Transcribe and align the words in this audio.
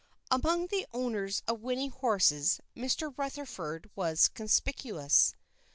Among 0.31 0.65
the 0.65 0.87
owners 0.93 1.43
of 1.47 1.61
winning 1.61 1.91
horses 1.91 2.59
Mr. 2.75 3.15
Rutherford 3.15 3.87
was 3.95 4.29
conspicuous. 4.29 5.35